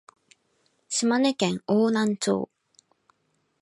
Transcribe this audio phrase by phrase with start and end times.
[0.89, 2.49] 島根県邑南町